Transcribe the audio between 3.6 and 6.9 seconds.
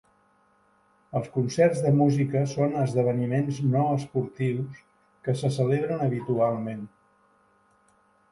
no esportius que se celebren habitualment.